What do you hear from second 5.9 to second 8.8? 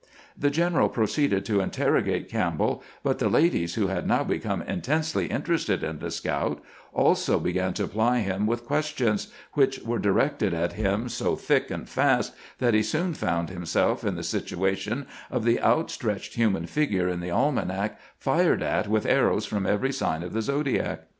the scout, also began to ply him with